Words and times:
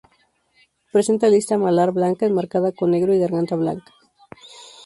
Presenta 0.95 1.29
lista 1.35 1.59
malar 1.63 1.91
blanca 1.97 2.25
enmarcada 2.25 2.71
con 2.71 2.89
negro 2.89 3.13
y 3.13 3.19
garganta 3.19 3.55
blanca. 3.55 3.93